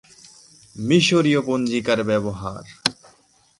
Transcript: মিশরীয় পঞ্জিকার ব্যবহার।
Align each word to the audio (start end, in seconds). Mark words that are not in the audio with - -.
মিশরীয় 0.75 1.41
পঞ্জিকার 1.47 1.99
ব্যবহার। 2.03 2.63